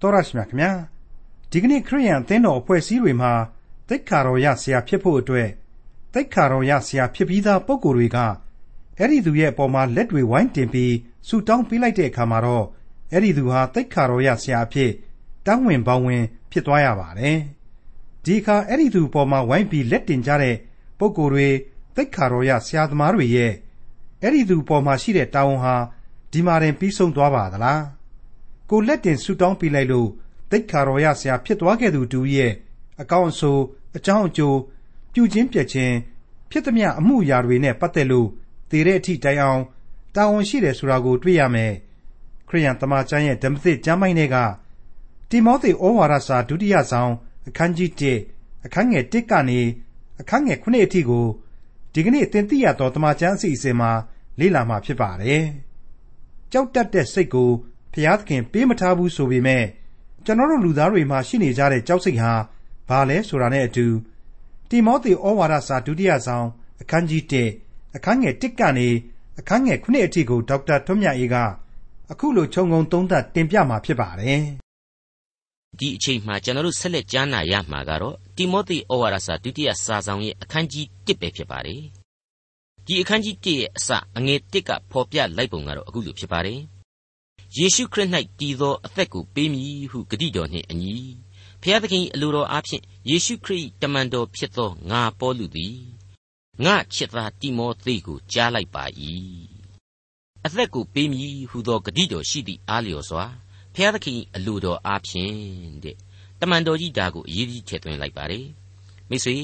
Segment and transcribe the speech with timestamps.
[0.00, 0.72] တော်ရရှိမြခင်ဗျာ
[1.50, 3.32] ဒီကနေ့ခရိယန်အသင်းတော်အဖွဲ့အစည်းတွေမှာ
[3.88, 5.48] တိတ်ခါတော်ရဆရာဖြစ်ဖို့အတွက်
[6.14, 8.18] တိတ်ခါတော်ရဆရာဖြစ်ပြီးသားပုံကိုယ်တွေက
[8.98, 10.94] အဲ့ဒီသူရဲ့အပေါ်မှာလက်တွေဝိုင်းတင်ပြီး
[11.28, 12.66] ဆူတောင်းပေးလိုက်တဲ့အခါမှာတော့
[13.12, 14.90] အဲ့ဒီသူဟာတိတ်ခါတော်ရဆရာအဖြစ်
[15.46, 17.38] တောင်းဝင်ပေါင်းဝင် ဖြစ်သွားရပါတယ်
[18.24, 20.56] ဒီအခါအဲ့ဒီသူပေါ်မှာဝိုင်းပြီးလက်တင်ကြတဲ့
[20.98, 21.48] ပုံကိုယ်တွေ
[21.96, 23.52] တိတ်ခါတော်ရဆရာသမားတွေရဲ့
[24.22, 25.76] အဲ့ဒီသူပေါ်မှာရှိတဲ့တာဝန်ဟာ
[26.32, 27.95] ဒီမှာတင်ပြီးဆုံးသွားပါသလား
[28.70, 30.08] ကိုလက်တင်ဆူတောင်းပေးလိုက်လို့
[30.50, 32.52] တိတ်ခါတော်ရဆရာဖြစ်သွားခဲ့သူတူရဲ့
[33.00, 33.62] အကောင့်အဆိုး
[33.96, 34.58] အကြောင်းအကျိုး
[35.12, 35.94] ပြုချင်းပြက်ချင်း
[36.50, 38.28] ဖြစ်သမျှအမှုရာတွေနဲ့ပတ်သက်လို့
[38.70, 39.62] တည်တဲ့အထိတိုင်အောင်
[40.14, 41.72] တာဝန်ရှိတယ်ဆိုတာကိုတွေ့ရမယ်
[42.48, 44.36] ခရိယန်တမန်ကျမ်းရဲ့ဓမ္မသစ်ကျမ်းပိုင်းတွေက
[45.30, 47.12] တိမောသေဩဝါဒစာဒုတိယဆောင်
[47.48, 47.90] အခန်းကြီး
[48.28, 49.60] 1အခန်းငယ်1ကနေ
[50.20, 51.26] အခန်းငယ်9အထိကို
[51.92, 53.90] ဒီကနေ့သင်သိရသောတမန်ကျမ်းအစီအစဉ်မှာ
[54.40, 55.44] လေ့လာမှာဖြစ်ပါတယ်
[56.52, 57.50] ကြောက်တတ်တဲ့စိတ်ကို
[57.96, 59.64] ဘုရားသခင်ပေးမထားဘူးဆိုပေမဲ့
[60.24, 62.32] ကျွန်တော်တို့လူသားတွေမှာရှိနေကြတဲ့ကြောက်စိတ်ဟာ
[62.88, 63.86] ဘာလဲဆိုတာနဲ့အတူ
[64.70, 66.46] တိမောသေဩဝါဒစာဒုတိယဆောင်
[66.82, 67.22] အခန်းကြီး
[67.60, 68.88] 1အခန်းငယ်1ကနေ
[69.38, 71.36] အခန်းငယ်9အထိကိုဒေါက်တာထွန်းမြတ်အေးက
[72.10, 74.42] အခုလိုခြုံငုံသုံးသပ်တင်ပြมาဖြစ်ပါတယ်
[75.78, 81.82] ဒီအချိန်မှာကျွန်တော်တို့ဆက်လက်ကြားနာရမှာကတော့တိမောသေဩဝါဒစာဒုတိယစာဆောင်ရဲ့အခန်းကြီး1ပဲဖြစ်ပါတယ်
[82.86, 86.60] ဒီအခန်းကြီး1ရဲ့အစအငယ်1ကဖော်ပြလိုက်ပုံကတော့အခုလိုဖြစ်ပါတယ်
[87.58, 90.96] ယေရှုခရစ်၌တည်သောအသက်ကိုပေးမည်ဟုဂတိတော်နှင့်အညီ
[91.62, 95.78] ဖျားသခင်အလိုတော်အားဖြင့်ယေရှုခရစ်တမန်တော်ဖြစ်သောငါပေါလုသည်
[96.64, 98.84] ငါချစ်သားတိမောသေကိုကြားလိုက်ပါ၏
[100.44, 103.24] အသက်ကိုပေးမည်ဟုသောဂတိတော်ရှိသည့်အားလျော်စွာ
[103.74, 105.36] ဖျားသခင်အလိုတော်အားဖြင့်
[105.84, 105.96] တဲ့
[106.40, 108.46] တမန်တော်ကြီးဒါကိုအရေးကြီးထည့်သွင်းလိုက်ပါတယ်
[109.08, 109.36] မိတ်ဆွေ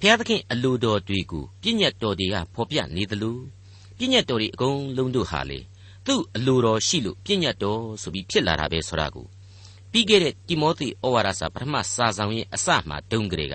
[0.00, 3.38] ဖျားသခင်အလိုတော်တွေကိုပြည့်ညတ်တော်တွေကဖော်ပြနေသလို
[3.98, 5.60] ပြည့်ညတ်တော်တွေအကုန်လုံးတို့ဟာလေ
[6.06, 9.26] သူ့အလိုတော်ရှိလို့ပြည့်ညတ်တော်ဆိုပြီးဖြစ်လာတာပဲဆိုတာကို
[9.90, 13.54] ပြီးခဲ့တဲ့တိမောသေဩဝါဒစာပထမစာဆောင်ရဲ့အစမှတုန်းကလေးက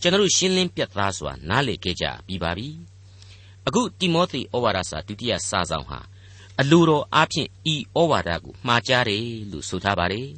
[0.00, 2.68] ကျွန်တော်ရှင်းလင်းပြတ်သားစွာနားလည်ခဲ့ကြပြီးပါပြီ
[3.66, 6.00] အခုတိမောသေဩဝါဒစာဒုတိယစာဆောင်ဟာ
[6.60, 10.28] အလိုတော်အားဖြင့်ဤဩဝါဒကိုမှားကြားတယ်လို့ဆိုထားပါတယ်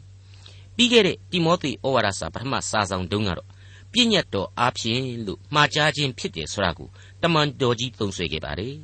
[0.77, 3.49] ပြီးခဲ့တဲ့တိမောသေဩဝါဒစာပထမစာဆောင်တုန်းကတော့
[3.93, 6.89] ပြည့်ညတ်တော်အားဖြင့်လို့မှားကြားခြင်းဖြစ်တယ်ဆိုတာကို
[7.23, 8.75] တမန်တော်ကြီးသုံးဆွဲခဲ့ပါတယ်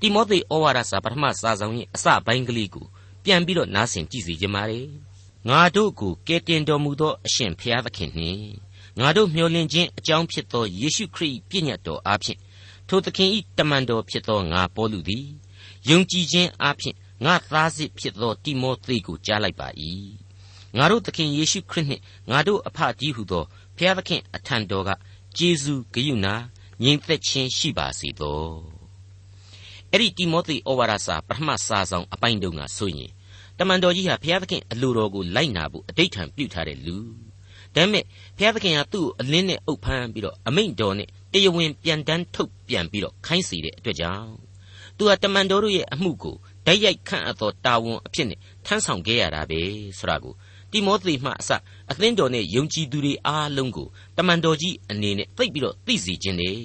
[0.00, 2.86] တိမောသေဩဝါဒစာပထမစာဆောင်ရဲ့အစပိုင်းကလေးကို
[3.24, 4.88] ပြန်ပြီးတော့နားဆင်ကြည့်စီခြင်းပါတယ်
[5.48, 8.48] ငါတို့ကိုကယ်တင်တော်မူသောအရှင်ဖျားသခင်နှင့်
[8.98, 12.38] ငါတို့မျှော်လင့်ခြင်းအကြောင်းဖြစ်သောယေရှုခရစ်ပြည့်ညတ်တော်အားဖြင့်
[12.88, 15.26] ထိုသခင်ဤတမန်တော်ဖြစ်သောငါပေါလုသည်
[15.88, 19.68] ယုံကြည်ခြင်းအားဖြင့်ငါသားစစ်ဖြစ်သောတိမောသေကိုကြားလိုက်ပါ၏
[20.76, 23.44] ငါတို့သခင်ယေရှုခရစ်နှင့်ငါတို့အဖကြီးဟုသော
[23.76, 24.90] ဖျားသခင်အထံတော်က
[25.36, 26.34] ကျေးဇူးဂရုဏာ
[26.82, 28.77] ငြိမ်သက်ခြင်းရှိပါစေသော
[29.92, 33.10] အဲ့ဒီတိမောသေဩဝါဒစာပထမစာဆောင်အပိုင်းတုန်းကဆိုရင်
[33.58, 36.96] တမန်တော်ကြီးဟာဘုရားသခင်အလိုတော်ကိုလိုက်နာဖို့အဋိဌံပြုထားတဲ့လူ
[37.74, 38.04] ဒါပေမဲ့
[38.36, 44.32] ဘုရားသခင်ကသူ့ကိုအလင်းနဲ့အုပ်ဖမ်းပြီးတော့အမိန့်တော်နဲ့တရားဝင်ပြန်တန်းထုတ်ပြန်ပြီးတော့ခိုင်းစေတဲ့အတွက်ကြောင့်
[44.96, 49.60] သူဟာတမန်တော်တို့ရဲ့အမှုကိုဓာတ်ရိုက်ခန့်အပ်သောတာဝန်အဖြစ်နဲ့ထမ်းဆောင်ခဲ့ရတာပဲ
[49.98, 50.34] ဆိုတာကို
[50.72, 51.50] တိမောသေမှအစ
[51.90, 56.56] အသင်းတော်နဲ့ယုံကြည်သူတွေအားလုံးကိုတမန်တော်ကြီးအနေနဲ့သိပြီးတော့သိစေခြင်းနဲ့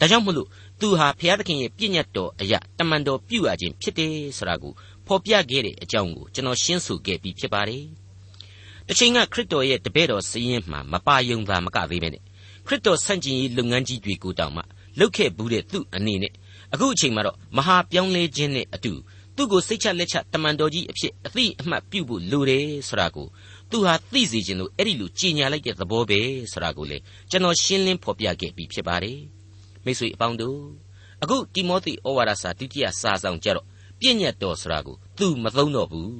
[0.00, 0.48] ဒါကြောင့်မလို့
[0.80, 4.72] သူဟာဘုရားသခင်ရဲ့ပြည့်ညတ်တော်အရာတမန်တော်ပြုအပ်ခြင်းဖြစ်တယ်ဆိုတာကို
[5.06, 7.84] ဖော်ပြခဲ့တဲ့အကြောင်းကိုကျွန်တော်ရှင်းဆိုခဲ့ပြီးဖြစ်ပါတယ်။
[8.86, 12.22] တစ်ချိန်ကခရစ်တော်ရဲ့တပည့်တော်စည်ရင်မှမပါယုံသာမကသေးပဲနဲ့
[12.66, 14.62] ခရစ်တော်ဆန့်ကျင်ရေးလုပ်ငန်းကြီးတွေကိုတောင်မှ
[14.98, 16.32] လုပ်ခဲ့ဘူးတဲ့သူ့အနေနဲ့
[16.72, 18.92] အခုအချိန်မှာတော့မဟာပြောင်းလဲခြင်းနဲ့အတူ
[19.36, 23.26] သူ့ကိုစိတ်ချလက်ချတမန်တော်ကြီးအဖြစ်အသိအမှတ်ပြုဖို့လိုတယ်ဆိုတာကို
[23.70, 26.20] သူဟာသိစေခြင်းလို့အဲ့ဒီလိုကြီးညာလိုက်တဲ့သဘောပဲ
[26.52, 26.98] ဆိုတာကိုလေ
[27.30, 29.18] ကျွန်တော်ရှင်းလင်းဖော်ပြခဲ့ပြီးဖြစ်ပါတယ်
[29.84, 30.60] မိတ်ဆွေအပေါင်းတို့
[31.22, 33.66] အခုတိမောသေဩဝါဒစာဒုတိယစာဆောင်ကြတော့
[34.00, 36.12] ပြည့်ညတ်တော်ဆိုတာကိုသူမသုံးတော့ဘူး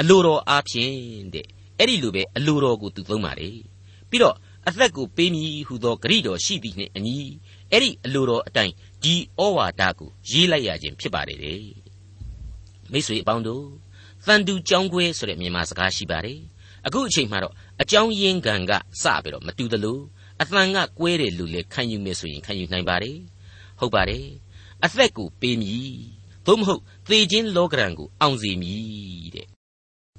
[0.00, 0.94] အလိုတော်အားဖြင့်
[1.34, 1.46] တဲ့
[1.78, 3.50] အဲ့ဒီလိုပဲအလိုတော်ကိုသူသုံးပါလေ
[4.10, 4.36] ပြီးတော့
[4.68, 7.16] အသက်ကိုပေးမည်ဟူသောဂရိတော်ရှိသည်နှင့်အညီ
[7.70, 11.62] အဲ့ဒီအလိုတော်အတိုင်းဒီဩဝါဒကိုရေးလိုက်ရခြင်းဖြစ်ပါတယ်တဲ့
[12.92, 13.64] မိတ်ဆွေအပေါင်းတို့
[14.26, 16.40] သန်တူကြောင်းခွဲဆိုတဲ့မြန်မာစကားရှိပါတယ်
[16.86, 19.98] အခုအချိန်မှာတော့အကြောင်းရင်းခံကစပြီးတော့မတူသလို
[20.42, 23.18] အသံကကွဲတယ်လို့လေခံယူမယ်ဆိုရင်ခံယူနိုင်ပါတယ်
[23.78, 24.26] ဟုတ်ပါတယ်
[24.84, 25.96] အသက်ကိုပေးမည်
[26.46, 29.46] သို့မဟုတ်သေခြင်းလောကရန်ကိုအောင်စေမည်တဲ့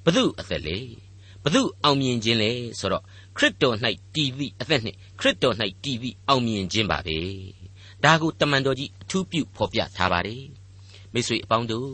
[0.04, 0.80] ဘု து အသက်လေ
[1.44, 3.04] ဘု து အောင်မြင်ခြင်းလေဆိုတော့
[3.38, 3.76] ခရစ်တော်၌
[4.16, 7.20] တည်သည့်အသက်နှင့်ခရစ်တော်၌တည်သည့်အောင်မြင်ခြင်းပါပဲ
[8.04, 10.46] ဒါကိုတမန်တော်ကြီးအထူးပြုဖော်ပြထားပါတယ်
[11.14, 11.92] မိတ်ဆွေအပေါင်းတို့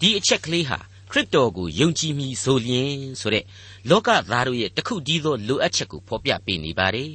[0.00, 0.78] ဒီအချက်ကလေးဟာ
[1.10, 3.44] ခရစ်တော်ကိုယုံကြည်မိဆိုလျင်ဆိုတဲ့
[3.90, 7.12] လောကသားတို့ရဲ့တခုတည်းသောလိုအပ်ချက်ကိုဖော်ပြပေးနေပါတယ်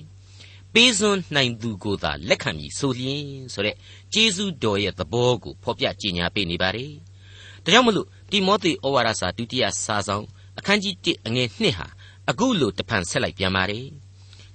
[0.80, 3.76] ပေးစွန်းနိုင်သူကိုသာလက်ခံပြီးဆိုလျင်ဆိုတဲ့
[4.14, 6.92] ကျေးဇူးတော်ရဲ့သဘောကိုဖော်ပြကြေညာပေးနေပါတယ်။
[7.64, 10.26] ဒါကြောင့်မလို့တိမောသေဩဝါဒစာဒုတိယစာဆောင်
[10.58, 11.88] အခန်းကြီး1အငယ်2ဟာ
[12.30, 13.88] အခုလိုတဖန်ဆက်လိုက်ပြန်ပါတယ်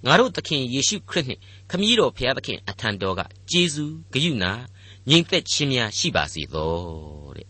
[0.07, 1.41] ငါတို့သခင်ယေရှုခရစ်နှင့်
[1.71, 3.21] ခမည်းတော်ဖျားသခင်အထံတော်က
[3.51, 4.53] ကျေးဇူးဂရုဏာ
[5.09, 6.73] ငြိမ်သက်ခြင်းများရှိပါစေသော
[7.37, 7.49] တဲ့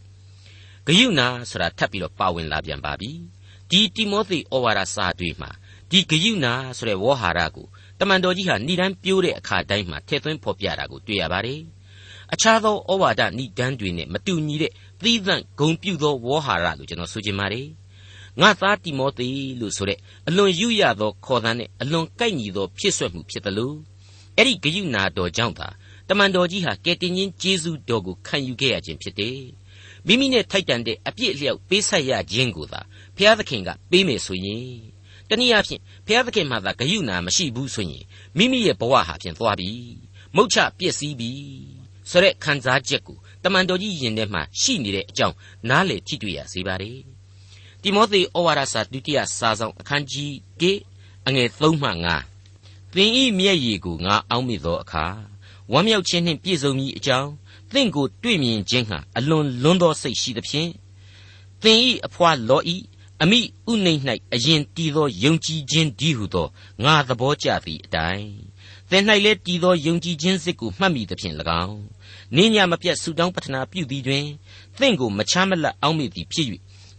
[0.87, 3.11] ဂရုဏာဆိုတာထပ်ပြီးတော့ပါဝင်လာပြန်ပါပြီ
[3.71, 5.51] ဒီတိမောသေဩဝါဒစာတွေမှာ
[5.91, 6.47] ဒီဂယုဏ
[6.77, 7.67] ဆိုတဲ့ဝေါ်ဟာရကို
[8.05, 11.61] တမန်တော်ကြီးဟာဏိဒန်းပြိုးတဲ့အခါတိုင်းမှာထည့်သွင်းဖော်ပြတာကိုတွေ့ရပါတယ်။
[12.33, 14.73] အခြားသောဩဝါဒဏိဒန်းတွေနဲ့မတူညီတဲ့
[15.03, 17.67] သီးသန့်ဂုံပြုသောဝေါ်ဟာရလို့ကျွန်တော်ဆိုချင်ပါတယ်။
[18.41, 19.29] ငါသားတိမောသေ
[19.61, 23.77] လို့ဆိုတဲ့အလွန်ယူရသောခေါ်သံနဲ့အလွန်ကိုက်ညီသောဖြစ်ဆွက်မှုဖြစ်တယ်လို့
[24.37, 25.69] အဲ့ဒီဂယုဏတော်ကြောင့်သာ
[26.09, 29.39] တမန်တော်ကြီးဟာကယ်တင်ရှင်ယေရှုတော်ကိုခံယူခဲ့ရခြင်းဖြစ်တယ်။
[30.07, 32.81] မိမိနဲ့ထိုက်တန်တဲ့အပြစ်အလျောက်ပေးဆက်ရခြင်းကိုသာ
[33.17, 34.93] ဘုရားသခင်ကပေးမယ်ဆိုရင်
[35.29, 38.05] တနည်းအားဖြင့် ဘုရားသခင်မှသာဂယုဏမရှိဘူးဆိုရင်
[38.37, 39.71] မိမိရဲ့ဘဝဟာဖြင့်သွားပြီ
[40.37, 41.31] မုတ်ချပြည့်စည်ပြီ
[42.11, 45.37] ဆိုတဲ့ခံစားချက်ကိုတမန်တော်ကြီးယင်ထဲမှာရှိနေတဲ့အကြောင်း
[45.69, 46.93] နားလေထိတွေ့ရစေပါ रे
[47.83, 51.91] တိမောသေဩဝါဒစာဒုတိယစာဆောင်အခန်းကြီး1အငယ်3မှ
[52.43, 55.05] 5သင်ဤမျက်ရည်ကိုငါအောက်မိသောအခါ
[55.73, 57.31] ဝမ်းမြောက်ခြင်းနှင့်ပြည့်စုံမည်အကြောင်း
[57.73, 60.71] သင်ကိုတွေ့မြင်ခြင်းဟာအလွန်လွန်းသောစိတ်ရှိသဖြင့်
[61.63, 62.77] သင်ဤအဖွာလောဤ
[63.23, 63.41] အမိ
[63.71, 64.03] ဥနှိမ့်၌
[64.35, 66.49] အရင်တည်သောယုံကြည်ခြင်းဒီဟုသော
[66.85, 68.31] ငါသဘောကျသည့်အတိုင်း
[68.91, 71.35] သင်၌လည်းတည်သောယုံကြည်ခြင်းစစ်ကိုမှတ်မိသဖြင့်၎
[71.65, 71.81] င်း
[72.37, 74.27] နိညာမပြတ်ဆုတောင်းပတနာပြုသည်တွင်
[74.79, 76.47] သင်ကိုမချမ်းမလတ်အောက်မေ့သည်ဖြစ်၍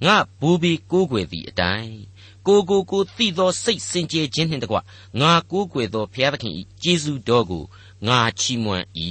[0.05, 1.95] ငါဘူဘီကိုးကွယ်သည့်အတိုင်း
[2.47, 4.77] ကိုကိုကိုသိသောစိတ်စင်ကြယ်ခြင်းနှင့်တကွ
[5.21, 6.53] ငါကိုးကွယ်သောဘုရားသခင်၏
[6.83, 7.63] ကျေးဇူးတော်ကို
[8.07, 8.85] ငါချီးမွမ်း၏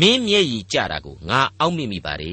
[0.00, 2.32] မင်းမျက်ရည်ကြတာကိုငါအောက်မေ့မိပါ रे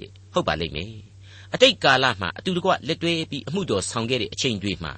[0.00, 1.11] တဲ့ဟုတ်ပါလိမ့်မယ်
[1.54, 4.92] အတိတ်ကာလမှာအတူတကွလက်တွဲပြီးအမှုတော်ဆောင်ခဲ့တဲ့အချိန်တွေမှာ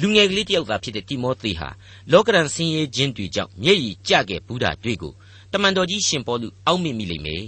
[0.00, 1.68] လူငယ်ကလေးတယောက်သာဖြစ်တဲ့တိမောသေဟာ
[2.12, 5.12] လောကရန်ဆင်းရဲခြင်းတွေကြောင့်မျက်ရည်ကျခဲ့ဘူးတာတွေ့ကို
[5.52, 7.44] တမန်တော်ကြီးရှင်ပေါလုအောက်မေ့မိလိမ့်မယ်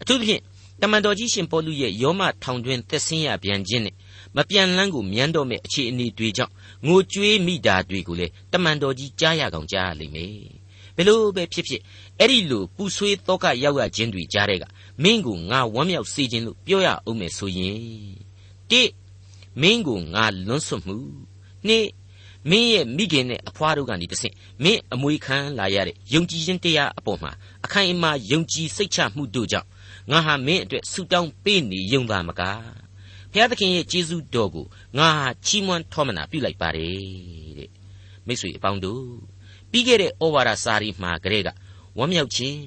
[0.00, 0.42] အထူးသဖြင့်
[0.82, 3.94] တမန်တော်ကြီးရှင်ပေါလုရဲ့ယောမထောင်တွင်သက်ဆင်းရပြန်ခြင်းနဲ့
[4.36, 6.52] မပြန်လန်းကိုမြန်းတော့မဲ့အခြေအနေတွေကြောင့်
[6.86, 10.55] ငိုကြွေးမိတာတွေကိုလေတမန်တော်ကြီးကြားရကောင်ကြားရလိမ့်မယ်
[10.96, 11.80] ဘယ်လိုပဲဖြစ်ဖြစ်
[12.18, 14.64] အဲ့ဒီလိုပူဆွေးတော့ကရောက်ရခြင်းတွေကြားတဲ့က
[15.02, 17.78] မင်းကိုငါဝမ်းမြောက်စေခြင်းလို့ပြောရအောင်မယ်ဆိုရင်
[18.70, 18.82] တိ
[19.60, 20.96] မင်းကိုငါလွန်းဆွမှု
[21.66, 21.86] နှစ်
[22.50, 27.30] မင်းရဲ့မိခင်နဲ့အဖွားတို့ကနေတဆင့်မင်းအမွေခံလာရတဲ့ယုံကြည်ခြင်းတရားအပေါ်မှာ
[27.64, 29.68] အခိုင်အမာယုံကြည်စိတ်ချမှုတို့ကြောင့်
[30.10, 32.62] ငါဟာမင်းအတွက်ဆုတောင်းပေးနေယုံသားမကား
[33.32, 34.66] ဘုရားသခင်ရဲ့ကျေးဇူးတော်ကို
[34.98, 37.70] ငါဟာချီးမွမ်းထောမနာပြုလိုက်ပါတယ်တဲ့
[38.26, 39.02] မိတ်ဆွေအပေါင်းတို့
[39.70, 41.48] ပြီးခဲ့တဲ့ဩဝါဒစာရီမှာကလေးက
[41.98, 42.58] ဝမ်းမြောက်ခြင်း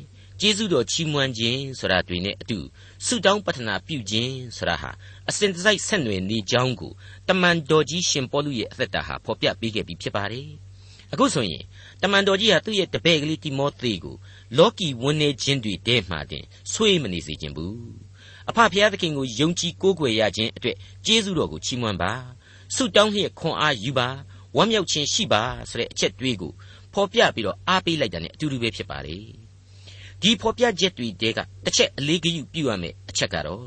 [0.42, 2.60] ကျေးဇူးတော်ချီးမွမ်းခြင်းဆိုတာတွေနဲ့အတူ
[3.06, 4.92] ဆုတောင်းပတနာပြုခြင်းဆိုတာဟာ
[5.30, 6.92] အစဉ်တစိုက်ဆက်နွယ်နေကြောင်းကို
[7.28, 10.48] တမန်တော်ကြီးရှင်ပေါလုရဲ့အသက်တာဟာဖော်ပြပေးခဲ့ပြီးဖြစ်ပါတယ်။
[11.14, 11.64] အခုဆိုရင်
[12.02, 14.16] တမန်တော်ကြီးဟာသူ့ရဲ့တပည့်ကလေးတိမောသေကို
[14.58, 17.76] လောကီဝန်နေခြင်းတွေတဲမှတင်ဆွေးမနေစေခြင်းဘူး။
[18.50, 22.12] အဖဖျားသခင်ကိုယုံကြည်ကိုးကွယ်ရခြင်းအတွက်ကျေးဇူးတော်ကိုချီးမွမ်းပါ။
[22.76, 24.10] ဆုတောင်းလျက်ခွန်အားယူပါ။
[24.58, 26.52] ဝမ်းမြောက်ခြင်းရှိပါဆိုတဲ့အချက်တွေးကို
[26.94, 29.18] ဖော်ပြပြီးတော့အားပေးလိုက်တာ ਨੇ အတူတူပဲဖြစ်ပါလေ။
[30.22, 33.66] ဒီဖော်ပြချက်တွေတဲကတစ်ချက်အလေးဂရုပြုရမယ်အချက်ကတော့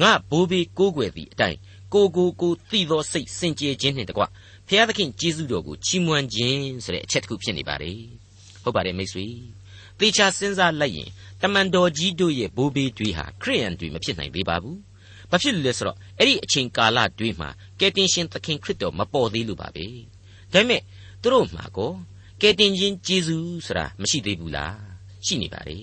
[0.00, 1.58] ငါဘိုးဘေးကိုးကွယ်သည့်အတိုင်း
[1.94, 4.22] ကိုကိုကိုသိသောစိတ်စင်ကြယ်ခြင်းနှင့်တကွ
[4.68, 8.00] ဖျားသခင်ကျေးဇူးတော်ကိုချီးမွမ်းခြင်းဆိုတဲ့အချက်တစ်ခုဖြစ်နေပါတယ်
[8.62, 9.26] ဟုတ်ပါတယ်မိတ်ဆွေ
[9.98, 11.10] သေချာစဉ်းစားလိုက်ရင်
[11.42, 14.78] တမန်တော်ကြီးတို့ရဲ့ဘိုးဘေးတွေဟာခရိယန်တွေမဖြစ်နိုင်သေးပါဘူး
[15.30, 17.48] ဘာဖြစ်လို့လဲဆိုတော့အဲ့ဒီအချိန်ကာလတွေမှာ
[17.80, 19.86] ကယ်တင်ရှင်သခင်ခရစ်တော်မပေါ်သေးလို့ပါပဲ
[20.52, 20.82] ဒါပေမဲ့
[21.22, 21.92] သူတို့မှာကို
[22.42, 24.76] ကယ်တင်ရှင်ဂျေဇုဆိုတာမရှိသေးဘူးလား
[25.26, 25.78] ရှိနေပါလေ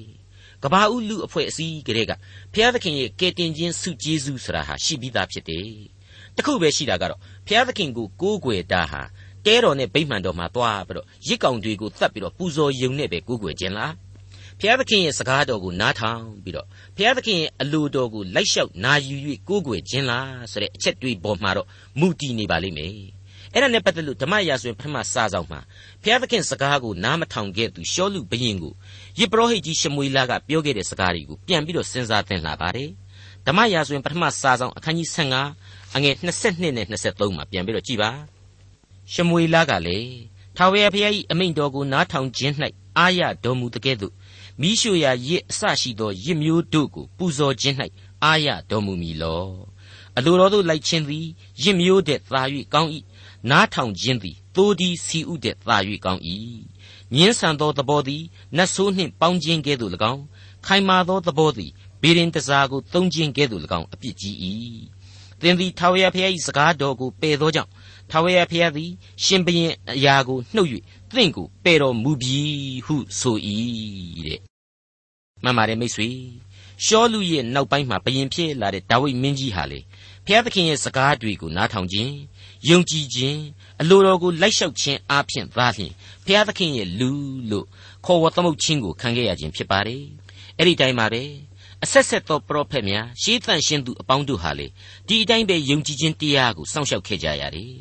[0.64, 2.12] ကဘာဦးလူအဖွဲ့အစည်းကလေးက
[2.54, 5.68] ဘုရားသခင်ရဲ့ကယ်တင်ခြင်းဆုကျေးဇူးဆိုတာဟာရှိပြီးသားဖြစ်တယ်
[6.36, 9.02] တခုပဲရှိတာကတော့ဘုရားသခင်ကိုကိုးကွယ်တာဟာ
[9.46, 13.94] တဲတော်နဲ့ဗိမှန်တော်မှာသွားပြီးတော့ရစ်ကောင်တွေကိုသတ်ပြီးတော့ပူဇော်ယုံနဲ့ပဲကိုးကွယ်ခြင်းလား
[14.60, 19.16] ဘုရားသခင်ရဲ့စကားတော်ကိုနားထောင်ပြီးတော့ဘုရားသခင်ရဲ့အလိုတော်ကိုလိုက်လျှောက်နာယူ၍
[19.48, 21.68] ကိုးကွယ်ခြင်းလားဆိုတဲ့အချက်တွေးပေါ်မှာတော့
[22.00, 23.13] မူတည်နေပါလိမ့်မယ်
[23.54, 25.60] အဲ့ဒါနဲ့ပတ်သက်လို့ဓမ္မရာဇဝင်ပထမစာဆောင်မှာ
[26.02, 28.74] ဘုရားသခင်စကားကိုနားမထောင်ခဲ့သူရှောလူဘရင်ကို
[29.20, 32.90] ယေပရောဟိတ်ကြီးရှမွေလာကပြောခဲ့တဲ့စကားတွေကိုပြန်ပြီးတော့စဉ်းစားသင်လာပါတယ်
[33.48, 35.10] ဓမ္မရာဇဝင်ပထမစာဆောင်အခန်းကြီး
[35.52, 38.12] 15အငယ်22နဲ့23မှာပြန်ပြီးတော့ကြည်ပါ
[39.14, 40.12] ရှမွေလာကလည်း
[40.58, 42.54] ထာဝရဘုရား၏အမိန့်တော်ကိုနားထောင်ခြင်း၌
[42.98, 44.14] အာရတော်မူတကဲ့သို့
[44.62, 47.76] မိရှုရာရစ်အစရှိသောရစ်မျိုးတို့ကိုပူဇော်ခြင်း၌
[48.24, 49.46] အာရတော်မူမည်လော
[50.18, 51.26] အလိုတော်သို့လိုက်ခြင်းသည်
[51.64, 52.42] ရစ်မျိုးတဲ့သာ၍
[52.74, 52.90] ကောင်း၏
[53.50, 56.22] နားထောင်ခြင်းသည်သိုးဒီစီဥတဲ့သာ၍ကောင်း၏
[57.16, 58.24] ညင်းဆန်သောသဘောသည်
[58.58, 60.24] နတ်ဆိုးနှင့်ပေါင်းခြင်းကဲ့သို့၎င်း
[60.66, 61.72] ခိုင်မာသောသဘောသည်
[62.02, 64.36] ဘေရင်တစားကိုသုံးခြင်းကဲ့သို့၎င်းအပြစ်ကြီး၏
[65.42, 67.72] သင်သည်ထာဝရဘုရား၏စကားတော်ကိုပယ်သောကြောင့်
[68.12, 68.92] ထာဝရဘုရားသည်
[69.24, 70.70] ရှင်ဘရင်အရာကိုနှုတ်၍
[71.12, 72.40] သင်ကိုပယ်တော်မူပြီ
[72.86, 73.38] ဟုဆို၏
[74.28, 74.40] တဲ့
[75.44, 76.10] မှန်ပါတယ်မိတ်ဆွေ
[76.86, 79.80] ရှောလူရဲ့နောက်ပိုင်းမှာဘရင်ဖြစ်လာတဲ့ဒါဝိဒ်မင်းကြီးဟာလေ
[80.26, 82.14] ဖျားသခင်ရဲ့စကားတွေကိုနားထောင်ခြင်း
[82.70, 83.42] ယုံကြည်ခြင်း
[83.82, 85.92] အလိုတော်ကိုလိုက်လျှောက်ခြင်းအားဖြင့်သာလျှင်
[86.26, 87.12] ဖျားသခင်ရဲ့လူ
[87.50, 87.66] လို့
[88.06, 90.04] ခေါ်ဝေါ်သမုတ်ခြင်းကိုခံခဲ့ရခြင်းဖြစ်ပါတယ်
[90.58, 91.24] အဲ့ဒီတိုင်းပါပဲ
[91.84, 94.68] အဆက်ဆက်သောပရောဖက်များရှေးသန့်ရှင်းသူအပေါင်းတို့ဟာလေ
[95.08, 97.74] ဒီအတိုင်းပဲယုံကြည်ခြင်းတရားကိုစောင့်ရှောက်ခဲ့ကြရတယ်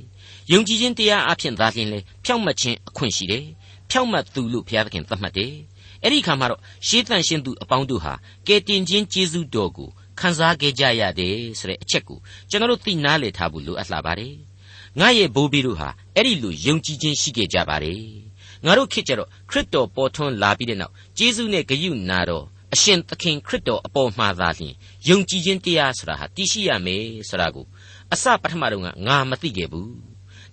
[0.52, 3.44] ယုံကြည်ခြင်းတရားအဖြစ်သာလျှင်လေဖြောင့်မတ်ခြင်းအခွင့်ရှိတယ်
[3.90, 5.54] ဖြောင့်မတ်သူလို့ဘုရားသခင်သတ်မှတ်တယ်
[6.02, 8.14] အဲ့ဒီခါမှာတော့ရှေးသန့်ရှင်းသူအပေါင်းတို့ဟာ
[8.46, 9.88] ကယ်တင်ခြင်းကျေးဇူးတော်ကို
[10.20, 12.18] ခံစားခဲ့ကြရတယ်ဆိုတဲ့အချက်ကို
[12.50, 14.34] ကျွန်တော်တို့သိနာလေထားဖို့လိုအပ်လာပါတယ်
[15.00, 18.02] ငါရဲ့ဘိုးဘီတို့ဟာအဲ့ဒီလိုယုံကြည်ခြင်းရှိခဲ့ကြပါတယ်
[18.64, 22.44] ငါတို့ခေတ်ကြတော့ခရစ်တော်ပေါ်ထွန်းလာပြီးတဲ့နောက်ကျေးဇူးနဲ့ဂရုနာတော်
[22.74, 24.74] အရှင်သခင်ခရစ်တော်အပေါ်မှာသာလျှင်
[25.08, 27.66] ယုံကြည်ခြင်းတရားဆိုတာဟာတည်ရှိရမယ်ဆိုတာကို
[28.12, 29.90] အစပထမတော့ငါမသိခဲ့ဘူး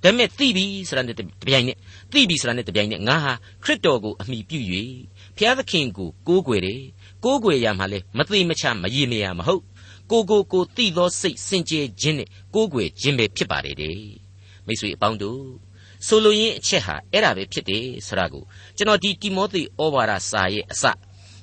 [0.04, 1.78] ဒါပေမဲ့သိပြီဆိုတာနဲ့တပြိုင်နက်
[2.12, 4.60] သိပြီဆိုတာနဲ့တပြိုင်နက်ငါဟာခရစ်တော်ကိုအမိပြု၍
[5.36, 6.82] ဘုရားသခင်ကိုကိုးကွယ်တယ်
[7.24, 9.64] ကိုးကွယ်ရမှာလဲမသိမချမရေမရမဟုတ်
[10.12, 14.29] ကိုကိုကိုသိသောစိတ်စင်ကြယ်ခြင်းနဲ့ကိုးကွယ်ခြင်းပဲဖြစ်ပါတယ်တဲ့
[14.70, 15.44] မိတ်ဆွေအပေါင်းတို့
[16.08, 18.44] ဆိုလိုရင်းအချက်ဟာအဲ့ဒါပဲဖြစ်တယ်ဆိုတာကို
[18.78, 20.84] ကျွန်တော်ဒီတိမောသေဩဝါဒစာရဲ့အစ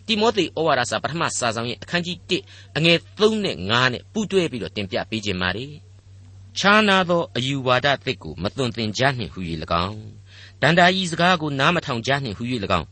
[0.07, 5.73] တိမောသေဩဝါဒစာပထမစာဆောင်ရဲ့အခန်းကြီး1အငယ်3နဲ့5နဲ့ပူးတွဲပြီးတော့တင်ပြပေးခြင်းပါတယ်
[6.59, 9.41] ခြားနာသောအယူဝါဒသစ်ကိုမသွန်သင်ကြနှင့်ဟူ၍၎
[9.87, 10.01] င်း
[10.63, 12.43] တန်တာဤစကားကိုနားမထောင်ကြနှင့်ဟူ၍၎
[12.79, 12.87] င်း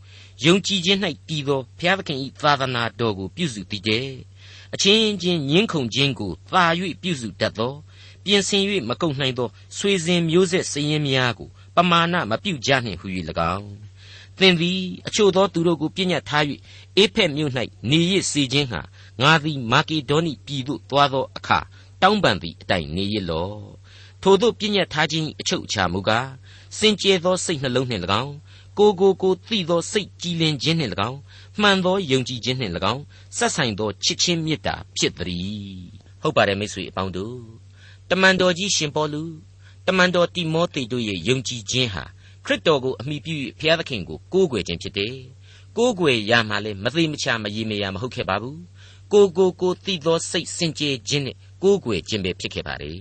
[0.45, 0.99] ယုံကြည်ခြင်း၌
[1.29, 4.09] တည်သောဘုရားသခင်၏သာသနာတော်ကိုပြုစုတည်တဲ့
[4.75, 6.64] အချင်းချင်းညှင်းခုန်ခြင်းကိုသာ၍
[7.03, 7.75] ပြုစုတတ်သော
[8.25, 13.07] ပြင်ဆင်၍မကုန်နိုင်သောဆွေစဉ်မျိုးဆက်စည်ရင်များကိုပမာဏမပြုကြနှင့်ဟူ၍၎
[13.57, 13.69] င်း
[14.38, 16.45] သင်သည်အချို့သောသူတို့ကိုပြညတ်ထား၍
[16.97, 17.52] အေဖက်မြို့၌
[17.90, 18.81] နေရစ်စေခြင်းဟာ
[19.23, 21.59] ငါသည်မာကေဒေါနိပြည်သို့သွားသောအခါ
[22.02, 23.52] တောင်းပန်သည့်အတိုင်းနေရလော
[24.23, 26.28] ထို့သောပြညတ်ထားခြင်းအချုပ်အခြာမူကား
[26.78, 28.35] စင်ကြယ်သောစိတ်နှလုံးနှင့်၎င်း
[28.78, 31.19] ကိုကိုကိုသိသောစိတ်ကြည်လင်ခြင်းနှင့်၎င်း
[31.61, 33.02] မှန်သောယုံကြည်ခြင်းနှင့်၎င်း
[33.37, 35.83] ဆက်ဆိုင်သောချစ်ချင်းမေတ္တာဖြစ်သည်
[36.23, 37.63] ဟုတ်ပါတယ်မိတ်ဆွေအပေါင်းတို့တ
[38.23, 39.23] မန်တော်ကြီးရှင်ပေါလု
[39.87, 42.04] တမန်တော်တိမောသေတို့ရဲ့ယုံကြည်ခြင်းဟာ
[42.44, 45.14] ခရစ်တော်ကိုအမိပြု၍ဘုရားသခင်ကိုကိုးကွယ်ခြင်းဖြစ်တယ်
[45.76, 48.61] ကိုးကွယ်ရမှလည်းမသိမချမရေမရမဟုတ်ခဲ့ပါဘူး
[49.12, 52.92] ကိုကိုကိုသိသောစိတ်စင်ကြယ်ခြင်းနဲ့ကိုးကွယ်ခြင်းပဲဖြစ်ခဲ့ပါလေ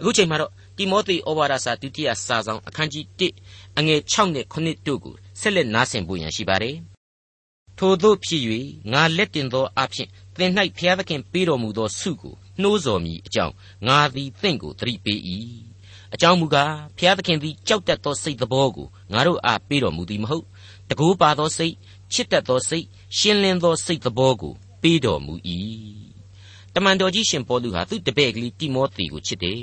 [0.00, 3.04] အခုချိန်မှာတော့တိမောသေဩဝါဒစာဒုတိယစာဆောင်အခန်းကြီး
[3.42, 6.76] 1အငယ်6နဲ့9တို့ကိုဆက်လက်နားဆင်ဖို့ရန်ရှိပါတယ်
[7.78, 8.42] ထို့သောဖြစ်၍
[8.92, 13.54] ငါလက်တင်သောအဖြစ်သင်၌ဘုရားသခင်ပေးတော်မူသောဆုကို နှိုးဆော်မိအကြောင်း
[13.86, 15.20] ငါသည်သင်ကိုသတိပေး၏
[16.14, 20.44] အကြောင်းမူကားဘုရားသခင်သည်ကြောက်တတ်သောစိတ်သဘောကိုငါတို့အားပေးတော်မူသည်မဟုတ်
[20.88, 21.74] တကူပါသောစိတ်
[22.12, 22.86] ချစ်တတ်သောစိတ်
[23.18, 24.52] ရှင်းလင်းသောစိတ်သဘောကို
[24.82, 25.34] ပေးတော်မူ၏
[26.74, 29.62] တမန်တော်ကြီးရှင်ပေါလုဟာသူ့တပည့်ကလေးတိမောသေကိုချစ်တယ်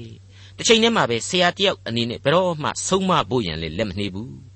[0.58, 4.47] တစ်ချိန်တည်းမှာပဲဆရာတယောက်အနေနဲ့ဘယ်တော့မှဆုံးမဖို့ရန်လည်းလက်မနှေးဘူး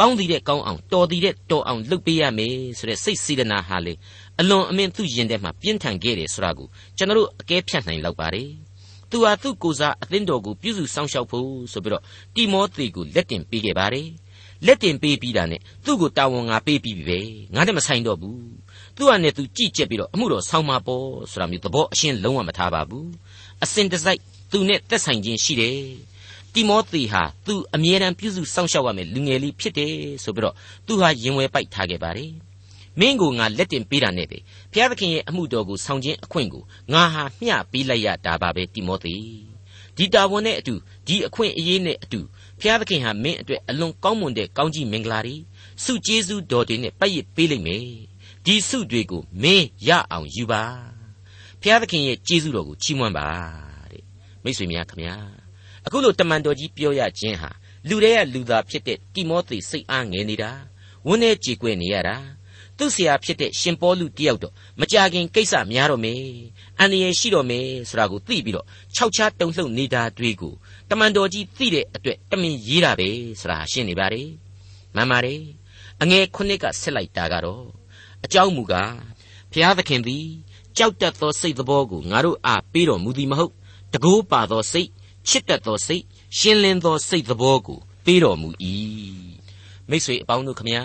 [0.00, 3.94] ကောင်းသည်တဲ့ကောင်းအောင်တော်သည်တဲ့တော်အောင်လုပ်ပေးရမယ်ဆိုတဲ့စိတ်စေတနာဟာလေ
[4.40, 6.66] အလွန်အမင်းသူ့ရင်ထဲမှာပြင်းထန်ခဲ့တယ်ဆိုတာကို
[6.96, 8.48] ကျွန်တော်တို့အကဲဖြတ်နိုင်လောက်ပါတယ်
[9.10, 12.02] သူဟာသူ့ကိုယ်စားအသင်းတော်ကိုပြုစုစောင့်ရှောက်ဖို့ဆိုပြီးတော့
[12.34, 14.08] တိမောသေကိုလက်တင်ပေးခဲ့ပါတယ်
[14.66, 17.20] လက်တင်ပေးပြီးတာနဲ့သူ့ကိုတာဝန်ငါပေးပြီးပြီပဲ
[17.54, 18.42] ငါနဲ့မဆိုင်တော့ဘူး
[18.96, 23.08] သူ့ဟာနဲ့သူကြည့်ချက်ပြီးတော့အမှုတော်ဆောင်းပါပေါ်ဆိုတာမျိုးသဘောအရှင်းလုံးဝမထားပါဘူး
[23.64, 25.78] အစဉ်တစိုက်သူနဲ့သက်ဆိုင်ခြင်းရှိတယ်
[26.54, 29.92] တိမောသေဟာသူအမြဲတမ်းပြုစုစောင့်ရှောက်ရမယ်လူငယ်လေးဖြစ်တယ်
[30.24, 30.54] ဆိုပြီးတော့
[30.86, 32.32] သူဟာရင်ဝယ်ပိုက်ထားခဲ့ပါတယ်
[33.00, 34.38] မင်းကိုငါလက်တင်ပေးတာနဲ့ပဲ
[34.72, 39.14] ဘုရားသခင်ရဲ့အမှုတော်ကိုဆောင်ခြင်းအခွင့်ကိုငါဟာမျှပေးလိုက်ရတာပါပဲတိမောသေ
[39.96, 40.74] ဒီတာဝန်နဲ့အတူ
[41.06, 42.20] ဒီအခွင့်အရေးနဲ့အတူ
[42.60, 45.36] ဘုရားသခင်ဟာမင်းအတွက်အလွန်ကောင်းမွန်တဲ့ကောင်းကြီးမင်္ဂလာတွေ
[45.84, 47.84] စုကျေးဇူးတော်တွေနဲ့ပတ်ရစ်ပေးလိမ့်မယ်
[48.44, 50.62] ဒီစုတွေကိုမင်းရအောင်ယူပါ
[51.60, 53.28] ဘုရားသခင်ရဲ့ကျေးဇူးတော်ကိုချီးမွမ်းပါ
[53.92, 54.04] တဲ့
[54.44, 55.16] မိတ်ဆွေများခင်ဗျာ
[55.86, 57.50] အခုလိုတမန်တော်ကြီးပြောရခြင်းဟာ
[57.88, 60.50] လူတွေကလူသားဖြစ်တဲ့တိမောသေစိတ်အားငယ်နေတာ
[61.06, 62.16] ဝန်းထဲကြေကွဲနေရတာ
[62.78, 66.22] သူ့ဆရာဖြစ်တဲ့ရှင်ပေါလုတယောက်တော့မကြခင်ကိစ္စများတော့မယ်
[66.78, 70.54] အန္တရာယ်ရှိတော့မယ်ဆိုတာကိုသိပြီးတော့ခြောက်ခြားတုံလှုပ်နေတာတွေ့ကို
[70.90, 73.08] တမန်တော်ကြီးသိတဲ့အတွက်တမင်ရေးတာပဲ
[73.40, 74.22] ဆိုတာရှင်းနေပါလေ
[74.94, 75.42] မှန်ပါတယ်
[76.02, 77.64] အငယ်ခုနှစ်ကဆက်လိုက်တာကတော့
[78.24, 78.94] အကြောင်းမူကား
[79.52, 80.26] ဘုရားသခင်သည်
[80.76, 83.52] ကြောက်တတ်သောစိတ်သဘောကိုငါတို့အားပေးတော်မူသည်မဟုတ်
[83.92, 84.88] တကိုးပါသောစိတ်
[85.28, 86.04] ချစ်တတ်သောစိတ်
[86.38, 88.48] ရှင်းလင်းသောစိတ်သဘောကိုပေးတော်မူ၏
[89.88, 90.84] မိတ်ဆွေအပေါင်းတို့ခမညာ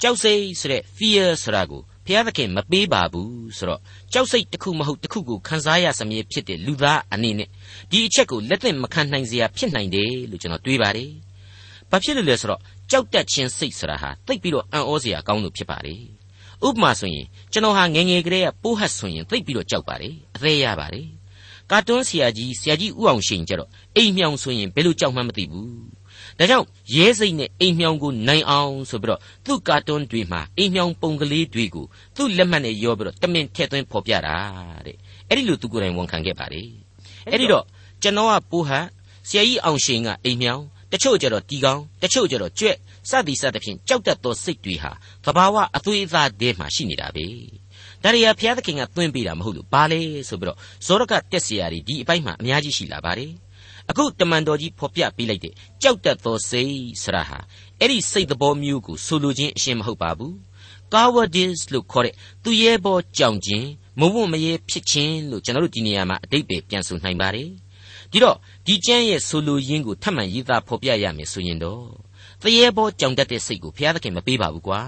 [0.00, 3.80] ကြောက်စိတ်ဆိုတဲ့ fear ဆိုတာကိုဘုရားသခင်မပေးပါဘူးဆိုတော့
[4.12, 7.48] ကြောက်စိတ်တစ်ခုမဟုတ်တစ်ခုကိုခံစားရစမြဲဖြစ်တဲ့လူသားအနေနဲ့
[7.90, 11.10] ဒီအချက်ကိုလက်သင့်မခံနိုင်စရာဖြစ်နိုင်တယ်လို့ကျွန်တော်တွေးပါတယ်။
[11.90, 12.60] ဘာဖြစ်လို့လဲဆိုတော့
[12.90, 15.94] ကြောက်တတ်ခြင်းစိတ်ဆိုတာဟာသိပ်ပြီးတော့အံ့ဩစရာကောင်းလို့ဖြစ်ပါလေ။
[16.66, 21.02] ဥပမာဆိုရင်ကျွန်တော်ဟာငငယ်ကလေးကပိုးဟတ်ဆိုရင်သိပ်ပြီးတော့ကြောက်ပါလေ။အသေးရပါလေ။
[21.70, 26.00] ကာတွန်းဆရာကြီးဆရာကြီးဥအောင်ရှိန်ကျတော့အိမ်မြောင်ဆိုရင်ဘယ်လိုကြောက်မှမသိဘူး
[26.38, 31.86] ဒါကြောင့်ရဲစိတ်နဲ့အိမ်မြောင်ကိုနိုင်အောင်ဆိုပြီးတော့သူ့ကာတွန်းတွေမှာအိမ်မြောင်ပုံကလေးတွေကို
[32.16, 34.36] သူ့လက်မှတ်နဲ့ရောပြီးတော့တမင်ထည့်သွင်းဖော်ပြတာ
[34.86, 34.96] တဲ့
[35.28, 36.62] အဲ့ဒီလိုသူကိုယ်တိုင်ဝန်ခံခဲ့ပါလေ
[37.30, 37.64] အဲ့ဒီတော့
[38.02, 38.86] ကျွန်တော်ကပိုးဟတ်
[39.28, 40.62] ဆရာကြီးအောင်ရှင်ကအိမ်မြောင်
[40.92, 42.76] တချို့ကျတော့တီကောင်းတချို့ကျတော့ကြွက်
[43.10, 44.92] စသည်စသဖြင့်ကြောက်တတ်သောစိတ်တွေဟာ
[45.24, 47.26] သဘာဝအသွေးအသားတည်းမှာရှိနေတာပဲ
[48.04, 53.32] ဒါရီယာဘုရားသခင်ကသွင်းပေးတာမဟုတ်လို့ဘာလဲဆိုပြီးတော့ဇောရကတက်စရာတွေဒီအပိုင်းမှာအများကြီးရှိလာပါတယ်
[53.90, 57.38] အခုတမန်တော်ကြီးဖော်ပြပေးလိုက်တဲ့ကြောက်တတ်သောစိတ်ဆရာဟာ
[57.80, 60.34] အဲ့ဒီစိတ်သဘောမျိုးကိုဆိုလိုခြင်းအရှင်မဟုတ်ပါဘူး
[60.92, 62.14] cowardice လို့ခေါ်တဲ့
[62.44, 63.66] သူရဲဘောကြောင်ခြင်း
[64.00, 67.50] မဝတ်မရဲဖြစ်ခြင်းလို့ကျွန်တော်တို့ဒီနေရာမှာအတိတ်ပဲပြန်ဆိုနိုင်ပါတယ်
[68.12, 71.84] ဒီတော့ဒီကျမ်းရဲ့ဆိုလိုရင်းကိုထပ်မံရေးသားဖော်ပြရမယ်ဆိုရင်တော့
[72.42, 74.82] တရေဘောကြောင်တတ်တဲ့စိတ်ကိုဘုရားသခင်မပေးပါဘူးကွာ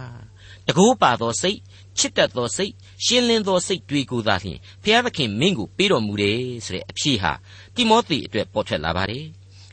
[0.67, 1.59] တကိုးပါသောစိတ်
[1.99, 2.73] ချစ်တတ်သောစိတ်
[3.05, 7.33] ရှင်းလင်းသောစိတ်တွေကိုသာလျှင်ဘုရားသခင်မင်းကိုပေးတော်မူတယ်ဆိုတဲ့အဖြေဟာ
[7.75, 9.25] တိမောသေအတွက်ပေါ်ထွက်လာပါတယ်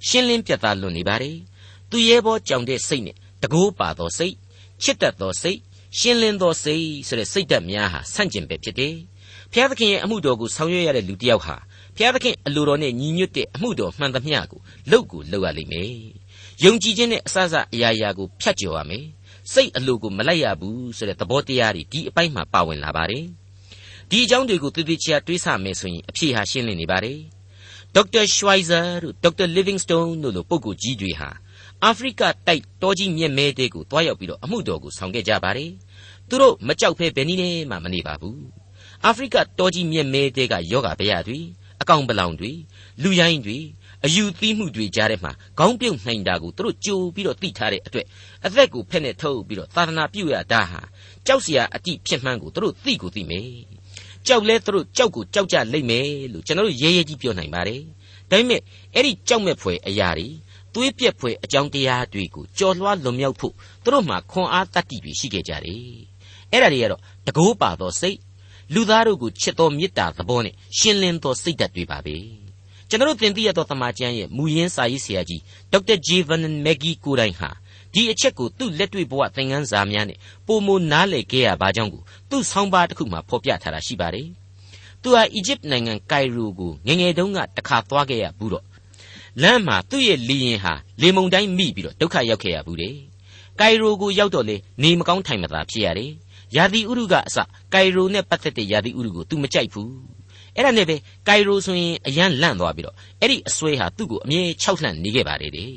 [0.08, 1.38] ရှင်းလင်းပြတ်သားလွန်နေပါတယ်
[1.90, 4.36] သူရဲဘောကြောင်တဲ့စိတ်နဲ့တကိုးပါသောစိတ်
[4.84, 5.60] ချစ်တတ်သောစိတ်
[5.98, 8.96] ရှင်းလင်းသောစိတ်ဆိုတဲ့စိတ်ဓာတ်များဟာဆန့်ကျင်ပဲဖြစ်တယ်
[9.52, 11.56] ဘုရားသခင်ရဲ့အမှုတော်ကိုဆောင်ရွက်ရတဲ့လူတစ်ယောက်ဟာ
[11.96, 14.60] ဘုရားသခင်အလိုတော်နဲ့ညီညွတ်တဲ့အမှုတော်မှန်သမျှကို
[14.92, 15.92] လုပ်ကိုလုပ်ရလိမ့်မယ်
[16.64, 19.06] ယုံကြည်ခြင်းနဲ့အစစအရာရာကိုဖြတ်ကျော်ရမယ်
[19.54, 23.26] စိတ်အလိုကိုမလိုက်ရဘူးဆိုတဲ့သဘောတရားတွေဒီအပိုင်းမှာပါဝင်လာပါတယ်
[24.10, 27.20] ဒီအကြောင်းတွေကိုတည်တည်ချာတွေးဆမယ်ဆိုရင်အဖြေဟာရှင်းလင်းနေပါတယ်
[27.96, 31.30] ဒေါက်တာရှဝိုင်ဇာတို့ဒေါက်တာလီဗင်းစတုန်းတို့လိုပုဂ္ဂိုလ်ကြီးတွေဟာ
[31.84, 35.72] အာဖရိကတိုက်တောကြီးမြက်မဲတဲကိုတွားရောက်ပြီးတော့အမှုတော်ကိုဆောင်ခဲ့ကြပါတယ်
[36.30, 38.42] သူတို့မကြောက်ဖဲဘယ်နည်းနဲ့မှမနေပါဘူး
[39.06, 41.40] အာဖရိကတောကြီးမြက်မဲတဲကယောဂဗျာတွေ
[41.82, 42.52] အကောင်ပလောင်တွေ
[43.02, 43.58] လူရိုင်းတွေ
[44.06, 48.06] အယူသီးမှုတွေကြားထဲမှာခေါင်းပြုတ်နိုင်တာကိုသူတို့ကြိုပြီးတော့သိထားတဲ့အတွက်
[48.46, 50.82] အသက်ကိုဖက်နဲ့ထုတ်ပြီးတော့သာသနာပြုရတာဟာ
[51.28, 53.50] ကြောက်စရာအတိဖြစ်မှန်းကိုသူတို့သိကိုသိမယ်
[54.28, 57.82] ကြောက်လဲသူတို့ကြောက်ကိုကြောက်ကြလိမ့်မယ်လို့ကျွန်တော်တို့ရဲရဲကြီးပြောနိုင်ပါတယ်
[58.30, 58.62] ဒါပေမဲ့
[58.96, 60.28] အဲ့ဒီကြောက်မဲ့ဖွယ်အရာတွေ
[60.74, 63.54] သွေးပြက်ဖွယ်အကြောင်းတရားတွေကိုကြော်လွှားလွန်မြောက်ဖို့
[63.84, 65.84] သူတို့မှာခွန်အားတတ်တည်ပြီးရှိခဲ့ကြတယ်
[66.52, 68.18] အဲ့ဒါတွေကတော့တကိုးပါသောစိတ်
[68.74, 72.16] လူသားတို့ကိုချစ်သောမေတ္တာသဘောနဲ့ရှင်းလင်းသောစိတ်ဓာတ်တွေပါပဲ
[72.90, 75.42] ကျွန်တော်သင်သိရသောသမာကျမ်းရဲ့မူရင်းစာရေးဆရာကြီး
[75.72, 77.50] ဒေါက်တာဂျေဗန်မက်ဂီကိုတိုင်ဟာ
[77.94, 84.28] ဒီအချက်ကိုသူ့လက်တွေ့ဘဝသင်ခန်းစာများနဲ့ပုံမနားလည်ခဲ့ရပါကြောင်းကိုသူ့ဆောင်းပါးတစ်ခုမှာဖော်ပြထားတာရှိပါတယ်
[85.02, 88.66] သူဟာအီဂျစ်နိုင်ငံကိုင်ရိုကိုငငယ်တုန်းကတခါသွားခဲ့ရဘူးတော့
[89.42, 92.94] လမ်းမှာသူ့ရဲ့လီရင်ဟာလေမုန်တိုင်းမိပြီးတော့ဒုက္ခရောက်ခဲ့ရဘူးတဲ့
[93.60, 96.12] ကိုင်ရိုကိုရောက်တော့လေနေမကောင်းထိုင်မသာဖြစ်ရတယ်
[96.56, 97.38] ယာဒီဥရုကအစ
[97.74, 99.92] ကိုင်ရိုနဲ့ပတ်သက်တဲ့ယာဒီဥရုကို तू မကြိုက်ဘူး
[100.56, 100.96] အဲ့ဒါနဲ့ပဲ
[101.28, 105.74] ကိုင်ရိုဆိုရင်အရန်လန့်သွားပြီးတော့အဲ့ဒီအစွဲဟာသူ့ကိုအမြဲခြောက်လှန့်နေခဲ့ပါတယ်တဲ့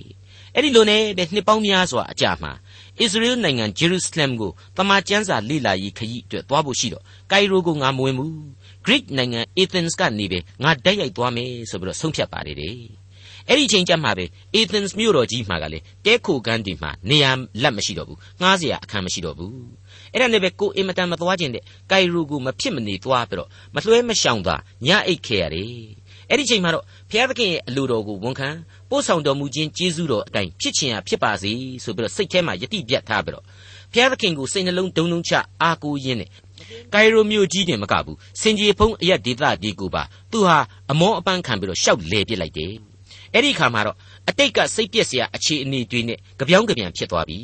[0.55, 2.53] အဲ့ဒီလိုနဲ့ပဲနှစ်ပေါင်းများစွာအကြာမှာ
[3.01, 8.35] ဣသရေလနိုင်ငံဂျေရုဆလမ်ကိုတမန်ကျမ်းစာလေ့လာရေးခရီးအတွက်သွားဖို့ရှိတော့ကိုင်ရိုကိုငါမဝင်ဘူး
[8.87, 12.77] Greek နိုင်ငံ Athens ကနေပဲငါတက်ရိုက်သွားမယ်ဆိုပြီးတော့ဆုံးဖြတ်ပါတယ်တဲ့
[13.49, 14.25] အဲ့ဒီချိန်ကျမှပဲ
[14.57, 17.31] Athens မြို့တော်ကြီးမှာကလေတဲခိုကန်းဒီမှာနေရာ
[17.63, 19.57] လက်မရှိတော့ဘူးငှားစရာအခန်းမရှိတော့ဘူး
[20.13, 28.49] အဲ့ဒါနဲ့ပဲကိုအင်မတန်မသွားခြင်းတဲ့ကိုင်ရိုကိုမဖြစ်မနေသွားပြီးတော့မလွှဲမရှောင်သာညအိတ်ခဲ့ရတယ်အဲ့ဒီချိန်မှာတော့ဘုရားသခင်ရဲ့အလိုတော်ကိုဝန်ခံ
[28.91, 31.53] ပို့ဆောင်တော်မူခြင်းကျေးဇူးတော်အတိုင်းဖြစ်ခြင်းဟာဖြစ်ပါစေ
[31.85, 33.45] ဆိုပြီးတော့စိတ်ထဲမှာယတိပြတ်ထားပြီးတော့
[33.93, 36.31] ဘုရားသခင်ကိုစိတ်နှလုံးဒုံဒုံချအားကိုးရင်းနဲ့
[36.95, 40.59] ကိုင်ရိုမြို့ကြီးတင်မကဘူးစင်ကြီးဖုံးအရက်ဒေသဒီကိုပါသူဟာ
[40.91, 42.73] အမောအပန်းခံပြီးတော့ရှောက်လေပစ်လိုက်တယ်
[43.35, 43.97] အဲ့ဒီခါမှာတော့
[44.29, 47.39] အတိတ်ကစိတ်ပြက်စရာအခြေအနေတွေနဲ့ကြပြောင်းကြပြန်ဖြစ်သွားပြီ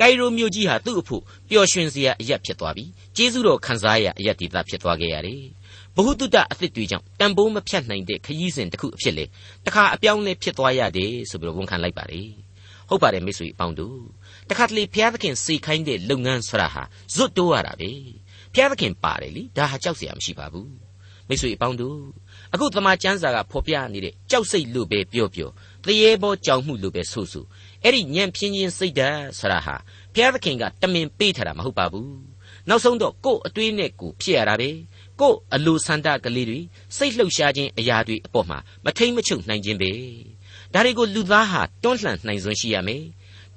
[0.00, 2.84] ကိုင်ရိုမြို့ကြီးဟာသူ့အဖို့ပျော်ရွှင်စရာအရက်ဖြစ်သွားပြီ။
[3.16, 5.42] ကျေးဇူးတော်ခံစားရအရက်ဒေသဖြစ်သွားခဲ့ရတယ်။
[5.96, 9.24] ဘ ഹു တုတ္တအသစ်တွေကြောင့်တန်ဖိုးမဖြတ်နိုင်တဲ့ခရီးစဉ်တစ်ခုအဖြစ်လေ
[9.66, 12.22] တခါအပြောင်းလဲဖြစ်သွားရတယ်ဆိုပြီးတော့ဝန်ခံလိုက်ပါလေ။
[12.88, 13.98] ဟုတ်ပါတယ်မိတ်ဆွေအပေါင်းတို့။
[14.50, 16.82] တခါတလေဘုရားသခင်စေခိုင်းတဲ့လုပ်ငန်းဆရာဟာ
[17.14, 17.90] ဇွတ်တိုးရတာပဲ။
[18.52, 20.70] ဘုရားသခင်ပါတယ်လေဒါဟာကြောက်စရာမရှိပါဘူး။
[21.28, 21.98] မိတ်ဆွေအပေါင်းတို့
[22.54, 25.50] အခုတမန်ကျမ်းစာကဖော်ပြနေတဲ့ကြောက်စိတ်လို့ပဲပြောပြော
[25.84, 27.44] တရေဘောကြောင်မှုလို့ပဲဆိုဆို
[27.86, 29.76] အဲ့ဒီညံပြင်းချင်းစိတ်ဓာတ်ဆရာဟာ
[30.14, 32.10] ဘုရားသခင်ကတမင်ပေးထားတာမဟုတ်ပါဘူး
[32.68, 34.70] နောက်ဆုံးတော့ကို့အတွေးနဲ့ကိုဖြစ်ရတာပဲ
[35.20, 36.60] ကို့အလိုဆန္ဒကလေးတွေ
[36.96, 39.92] စိတ်လှုပ်ရှားခြင်းအရာတွေအပေါ်မှာမထိမ့်မချုပ်နိုင်ခြင်းပဲ
[40.74, 43.02] ဒါတွေကိုလူသားဟာတွန်းလှန်နိုင်စွမ်းရှိရမယ်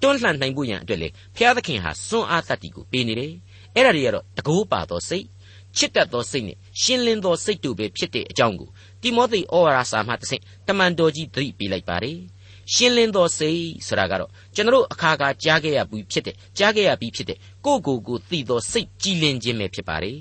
[0.01, 3.33] တွန်းလှန်နိုင်ဖို့ရန်အတွက်လေဘုရားသခင်ဟာစွန့်အားတတ်တီကိုပေးနေတယ်
[3.75, 5.25] အဲ့ဒါတွေကတော့တကိုးပါသောစိတ်
[5.77, 8.69] ချစ်တတ်သောစိတ်နဲ့ရှင်းလင်းသောစိတ်တို့ပဲဖြစ်တဲ့အကြောင်းကို
[9.01, 12.19] တိမောသေဩဝါဒစာမှတဆင့်တမန်တော်ကြီးသတိပေးလိုက်ပါတယ်
[12.73, 20.17] ရှင်းလင်းသောစိတ်ဆိုတာကတော့ကျွန်တော်အခါခါကြားခဲ့ရပြီးဖြစ်တဲ့ကြားခဲ့ရပြီးဖြစ်တဲ့ကိုကိုကိုသိသောစိတ်ကြည်လင်ခြင်းပဲဖြစ်ပါတယ်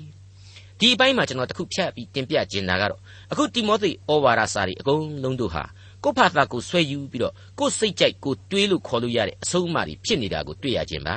[0.79, 2.99] ဒီအပိုင်းမှာကျွန်တော်တခုဖြတ်ပြီးတင်ပြခြင်းတာကတော့
[3.31, 5.63] အခုတိမောသေဩဝါဒစာတွေအကုန်လုံးတို့ဟာ
[6.03, 11.15] ကိုဖာသာကိုဆွဲယူပြီးတော့ကိုစိတ်ကြိုက်ကိုတွေးလို့ခေါ်လို့ရတဲ့အဆုံးအမတွေဖြစ်နေတာကိုတွေ့ရခြင်းပါ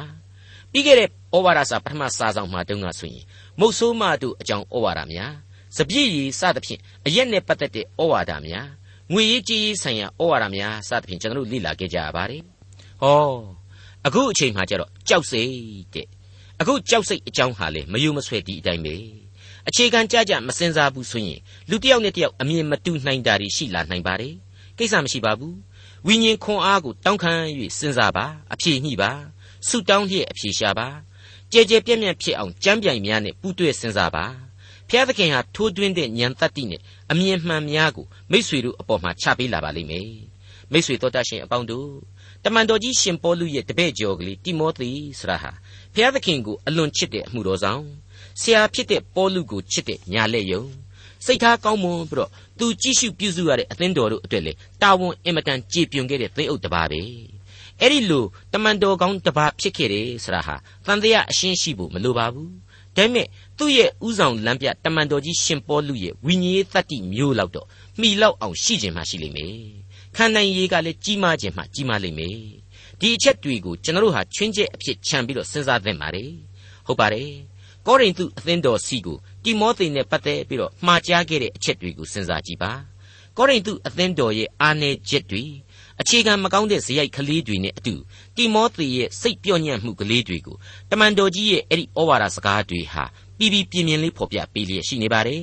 [0.72, 1.10] ပြီးခဲ့တဲ့ဩ
[1.44, 3.24] ဝါဒစာပထမစာဆောင်မှာတုန်းကဆိုရင်
[3.60, 5.32] မုတ်ဆိုးမတို့အကြောင်းဩဝါဒများ
[5.76, 8.66] စပြည့်ရည်စသဖြင့်အရက်နဲ့ပတ်သက်တဲ့ဩဝါဒများ
[9.10, 12.42] ငွေရေးကြေးရေးဆိုင်ရာဩဝါဒများစသဖြင့်ကျွန်တော်တို့လေ့လာခဲ့ကြရပါတယ်
[13.02, 13.18] ဟော
[14.06, 15.52] အခုအချိန်မှကျတော့ကြောက်စိတ်
[15.94, 16.06] တဲ့
[16.60, 18.94] အခုကြောက်စိတ်အကြောင်းဟာလေမယုံမဆွဲဒီအတိုင်းပဲ
[19.68, 24.34] အခြေခံကြကြမစင်စားဘူးဆိုရင်လူတစ်ယောက်နဲ့တစ်ယောက်အမြင်မတူနိုင်တာတွေရှိလာနိုင်ပါတယ်
[24.78, 25.56] ကိစ္စမရှိပါဘူး
[26.06, 27.32] ဝိညာဉ်ခွန်အားကိုတောင်းခံ၍
[27.78, 29.10] စဉ်းစားပါအဖြေညှိပါ
[29.68, 30.88] ဆုတောင်းလျက်အဖြေရှာပါ
[31.52, 34.24] ကြဲကြဲပြန့်ပြန့်ဖြစ်အောင်ကြမ်းပြိုင်များနဲ့ပူးတွဲစဉ်းစားပါ
[34.94, 40.10] ဖျားသခင်ဟာထိုးတွင်းတဲ့ဉာဏ်တတ္တိနဲ့အမြင်မှန်များကိုမိษွေတို့အပေါ်မှာချပေးလာပါလိမ့်မယ်
[40.72, 41.88] မိษွေတော်တတ်ရှင်အပေါင်းတို့
[42.44, 45.50] တမန်တော်ကြီးရှင်ပေါလုရဲ့တပည့်ကျော်ကလေးတိမောသေဆိုတာဟာ
[45.94, 47.82] ဖျားသခင်ကိုအလွန်ချစ်တဲ့အမှုတော်ဆောင်
[48.40, 50.64] ဆရာဖြစ်တဲ့ပေါလုကိုချစ်တဲ့ညာလက်ယုံ
[51.26, 54.52] စိတ်ထားကောင်းမွန်ပြီးတော့သူကြည့်ရှုပြုစုရတဲ့အသင်းတော်တို့အတွက်လေ
[54.82, 57.00] တာဝန်အင်မတန်ကြေပြွန်ခဲ့တဲ့သိအုပ်တစ်ပါးပဲ
[57.80, 60.54] အဲ့ဒီလိုတမန်တော်ကောင်းတစ်ပါးဖြစ်ခဲ့တယ်ဆိုတာဟာ
[60.86, 62.50] တန်တရားအရှင်းရှိဖို့မလိုပါဘူး
[62.96, 63.26] ဒါပေမဲ့
[63.58, 67.66] သူ့ရဲ့ဥဆောင်လမ်းပြတမန်တော်ကြီးရှင်ပေါလုရဲ့ဝိညာဉ်ရေးတတ္တိမျိုးလောက်တော့
[68.00, 69.56] မှီလောက်အောင်ရှိခြင်းမှရှိလိမ့်မယ်
[70.16, 72.38] ခံနိုင်ရေးကလည်းကြီးမားခြင်းမှကြီးမားလိမ့်မယ်
[73.00, 76.30] ဒီအချက်တွေကိုကျွန်တော်တို့ဟာချွင်းချက်အဖြစ်ခြံပြီးတော့စဉ်းစားသင့်ပါတယ်
[76.86, 77.30] ဟုတ်ပါတယ်
[77.86, 82.72] ကောရိန္သုအသင်းတော်စီကိုတိမောသေနဲ့ပတ်သက်ပြီးတော့မှားကြားခဲ့တဲ့အချက်တွေကိုစဉ်းစားကြည့်ပါ
[83.36, 85.44] ကောရိန္သုအသင်းတော်ရဲ့အာနယ်ချက်တွေ
[86.00, 87.94] အခြေခံမကောင်းတဲ့ဇယိုက်ကလေးတွေနဲ့အတူ
[88.36, 90.56] တိမောသေရဲ့စိတ်ပြော့ညံ့မှုကလေးတွေကို
[90.90, 93.04] တမန်တော်ကြီးရဲ့အဲ့ဒီဩဝါဒစကားတွေဟာ
[93.38, 95.42] ပြီးပြီးပြင်းပြင်းလေးဖော်ပြပေးလျက်ရှိနေပါတယ်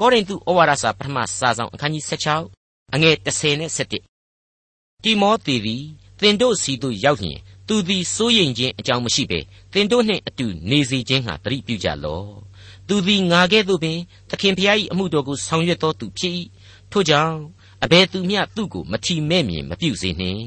[0.00, 5.84] ကောရိန္သုဩဝါဒစာပထမစာဆောင်အခန်းကြီး16အငယ်30နဲ့17တိမောသေသည်
[6.20, 9.38] သင်တို့စီသို့ရောက်လျင်သူသည်စိုးရိမ်ခြင်းအကြောင်းမရှိပေ
[9.72, 12.28] သင်တို့နှင့်အတူနေစေခြင်းဟာတတိပြုကြလော့
[12.88, 13.98] သူသည်ငါကဲ့သို့ပင်
[14.30, 16.34] သခင်ဖျား၏အမှုတော်ကိုဆောင်ရွက်တော်သူဖြစ်၏
[16.92, 17.36] ထို့ကြောင့်
[17.84, 20.42] အဘယ်သူမျှသူ့ကိုမထီမဲ့မြင်မပြုစေနှင့်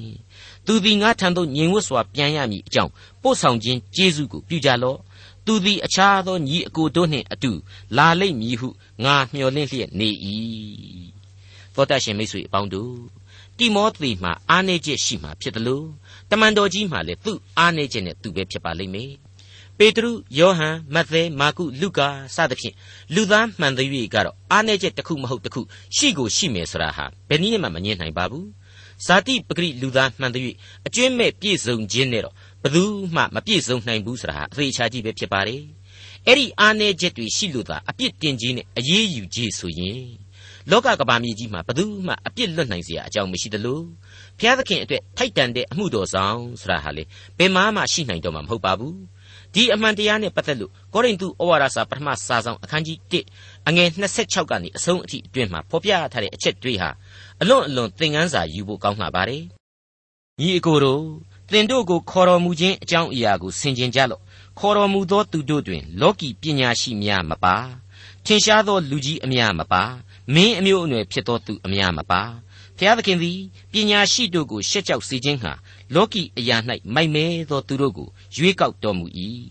[0.66, 2.92] သူသည်ငါထံသို့ညင်ဝတ်စွာပြန်ရမည်အကြောင်း
[3.22, 5.00] ပို့ဆောင်ခြင်းကျေးဇူးကိုပြုကြလော့
[5.46, 7.52] သူသည်အခြားသောညီအကိုတို့နှင့်အတူ
[7.98, 8.70] လာလိမ့်မည်ဟု
[9.04, 10.10] ငါမျှော်လင့်လျက်နေ၏
[11.76, 12.96] သောတရှင်မိတ်ဆွေအပေါင်းတို့
[13.58, 15.88] တိမောသေမှာအားနေချက်ရှိမှာဖြစ်တယ်လို့
[16.30, 19.12] တမန်တော်ကြီးမှာလည်းသူ့အားနေချက်နဲ့သူပဲဖြစ်ပါလိမ့်မယ်
[19.82, 22.76] ပေတရုယောဟန်မဿဲမာကုလုကာစသဖြင့်
[23.16, 25.62] လူသားမှန်သရွေ့ကတော့အားနည်းချက်တစ်ခုမဟုတ်တစ်ခု
[25.96, 28.48] ရှိကိုရှိမယ်ဆိုတာဟာဘယ်နည်းမှမငြင်းနိုင်ပါဘူး
[29.06, 30.56] ဇာတိပဂရိလူသားမှန်သရွေ့
[30.88, 32.84] အကျွင့်မဲ့ပြည့်စုံခြင်းနဲ့တော့ဘယ်သူ
[33.16, 35.62] မှမပြည့်စုံနိုင်ဘူးဆိုတာဟာအသေးချာကြည့်ပဲဖြစ်ပါတယ်
[36.28, 40.04] အဲ့ဒီအားနည်းချက်တွေရှိလို့သာအပြစ်တင်ခြင်းနဲ့အရေးယူခြင်းဆိုရင်
[40.72, 43.80] လောကကဘာမြေကြီးမှာဘယ်သူမှအပြစ်လွတ်နိုင်စရာအကြောင်းမရှိသလို
[44.40, 47.04] ဘုရားသခင်အတွက်ထိုက်တန်တဲ့အမှုတော်ဆောင်ဆိုတာဟာလေ
[47.38, 48.98] ဘယ်မှမရှိနိုင်တော့မှာမဟုတ်ပါဘူး
[49.54, 52.98] ဒီအမှန်တရားနဲ့ပတ်သက်လို့ကောရိန္သုဩဝါဒစာပထမစာဆောင်အခန်းကြီး
[53.36, 56.90] 1အငယ်26ကနေအဆုံးအထိအတွင်းမှာဖော်ပြထားတဲ့အချက်တွေဟာ
[57.42, 59.44] အလွန်အလွန်သင်ခန်းစာယူဖို့ကောင်းမှာပါတယ်
[60.40, 61.04] ညီအကိုတို့
[61.52, 64.22] သင်တို့ကိုခေါ်တော်မူခြင်းအကြောင်းအရာကိုဆင်ခြင်ကြလော့
[64.60, 67.56] ခေါ်တော်မူသောသူတို့တွင် လောကီပညာရှိများမပါ
[68.26, 69.84] ထင်ရှားသောလူကြီးအများမပါ
[70.34, 72.22] မင်းအမျိုးအနွယ်ဖြစ်သောသူအများမပါ
[72.78, 73.40] ဖျားသခင်သည်
[73.72, 75.52] ပညာရှိတို့ကိုရှက်ကြောက်စေခြင်းဟာ
[75.95, 76.57] လောကီအရာ၌
[76.95, 79.07] မိုက်မဲသောသူတို့ကိုရွေးကောက်တော်မူ၏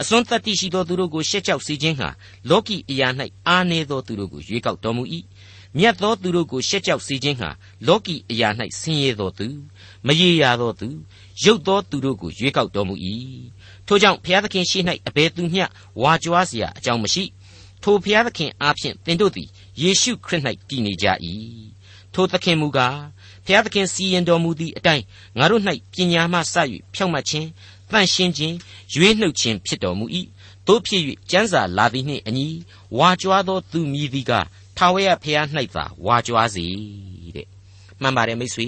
[0.00, 2.08] အစွန်းတတ္တိရှိသောသူတို့ကိုရှက်ကြောက်စေခြင်းဟာ
[2.50, 3.08] လောကီအရာ၌
[3.46, 5.04] အားနည်းသောသူတို့ကိုရွေးကောက်တော်မူ၏
[5.78, 7.50] မြတ်သောသူတို့ကိုရှက်ကြောက်စေခြင်းဟာ
[7.86, 8.48] လောကီအရာ၌
[8.80, 9.46] ဆင်းရဲသောသူ
[10.06, 10.88] မရေရာသောသူ
[11.44, 12.94] ရုပ်သောသူတို့ကိုရွေးကောက်တော်မူ၏
[13.86, 15.64] ထို့ကြောင့်ဘုရားသခင်ရှိ၌အဘယ်သူမျှ
[16.00, 17.24] ဝါကြွားเสียအကြောင်းမရှိ
[17.82, 19.48] ထိုဘုရားသခင်အားဖြင့်သင်တို့သည်
[19.80, 21.06] ယေရှုခရစ်၌တည်နေကြ၏
[22.14, 22.96] ထိုသခင်မူကား
[23.47, 25.03] ဘုရားသခင်စီရင်တော်မူသည့်အတိုင်း
[25.37, 25.61] ငါတို့၌
[25.93, 26.55] ပညာမှစ၍
[26.93, 27.47] ဖြောင့်မတ်ခြင်း
[27.91, 28.55] တန့်ရှင်းခြင်း
[28.93, 30.05] ရွေးနှုတ်ခြင်းဖြစ်တော်မူ၏
[30.67, 32.47] တို့ဖြစ်၍ကျမ်းစာလာသည်နှင့်အညီ
[32.97, 34.31] ဝါကြွားသောသူမည်သည်က
[34.77, 36.65] ထာဝရဘုရား၌သာဝါကြွားစေ
[37.35, 37.47] တဲ့
[38.01, 38.67] မှန်ပါတယ်မိတ်ဆွေ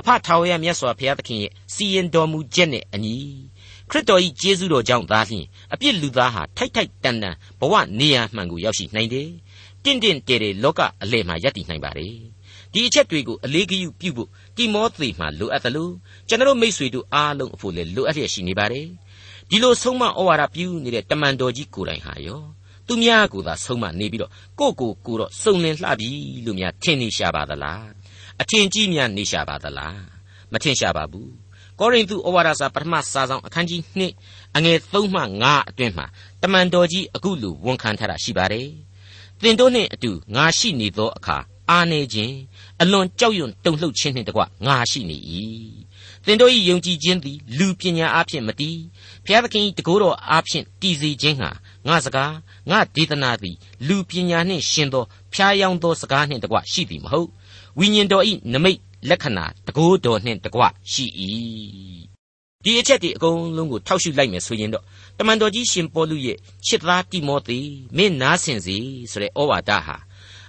[0.00, 3.16] အဖထာဝရမြတ်စွာဘုရားသခင်ရဲ့စီရင်တော်မူချက်နဲ့အညီ
[3.90, 9.28] ခရစ်တော်၏ကျေးဇူးတော်ကြောင့်သာလျှင်အပြစ်လူသားဟာထိုက်ထိုက်တန်တန်ဘဝနေရာမှန်ကိုရောက်ရှိနိုင်တယ်
[9.84, 12.35] တင့်တင့်တယ်တယ်လောကအလဲမှာယက်တည်နိုင်ပါတယ်
[12.76, 15.90] ဒီအချက်တွေကိုအလေးဂရုပြုဖို့တိမောသေမှာလိုအပ်သလို
[16.28, 18.86] ကျွန်တော်မိษွေတို့အားလုံးအဖို့လည်းလိုအပ်လျက်ရှိနေပါတယ်
[19.50, 22.42] ဒီလိုဆုံးမဩဝါဒပြုနေတဲ့တမန်တော်ကြီးကိုယ်တိုင်ဟာရော
[22.86, 26.10] သူများကိုသာဆုံးမနေပြီးတော့ကိုကိုကိုတော့စုံလင်လှပြီ
[26.44, 27.86] လို့များထင်နေရှာပါသလား
[28.42, 30.00] အထင်ကြီးများနေရှာပါသလား
[30.52, 31.32] မထင်ရှာပါဘူး
[31.78, 33.80] ကောရိန္သုဩဝါဒစာပထမစာဆောင်အခန်းကြီး
[34.18, 36.06] 2အငယ်3မှ5အတွင်းမှာ
[36.42, 38.68] တမန်တော်ကြီးအခုလိုဝန်ခံထားတာရှိပါတယ်
[39.42, 41.38] သင်တို့နှင့်အတူငါရှိနေသောအခါ
[41.70, 42.34] အာနေခြင်း
[42.82, 45.16] အလွန်ကြောက်ရွံ့တုန်လှုပ်ခြင်းနှင့်တကွငါရှိနေ၏
[46.24, 48.78] သင်တို့၏ယုံကြည်ခြင်းသည်လူပညာအဖြစ်မတည်
[49.24, 51.50] ဘုရားသခင်၏တကိုးတော်အဖြစ်တည်စေခြင်းဟာ
[51.88, 52.32] ငါစကား
[52.70, 53.56] ငါဒေသနာသည်
[53.88, 57.28] လူပညာနှင့်ရှင်သောဖျားယောင်းသောစကားနှင့်တကွရှိသည်မဟုတ်
[57.78, 61.06] ဝိညာဉ်တော်၏နမိတ်လက္ခဏာတကိုးတော်နှင့်တကွရှိ၏
[62.64, 64.84] ဒီအချက်ဒီအကုန်လုံးကိုထောက်ရှုလိုက်မယ်ဆိုရင်တော့
[65.18, 67.58] တမန်တော်ကြီးရှင်ပေါလုရဲ့ချစ်သားတိမောသေ
[67.96, 68.76] မင်းနားဆင်စီ
[69.10, 69.96] ဆိုတဲ့ဩဝါဒဟာ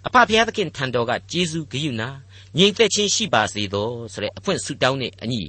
[0.08, 2.10] အဖဖျားသခင်ထံတော်ကဂျေဇုဂိယုနာ
[2.58, 5.42] ငြိမ်သက်ခြင်းရှိပါစေသောဆိုတဲ့အဖွင့်ဆုတောင်းတဲ့အညီ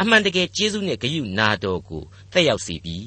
[0.00, 2.98] အမှန်တကယ်ဂျေဇုနဲ့ဂိယုနာတော်ကိုသက်ရောက်စေပြီ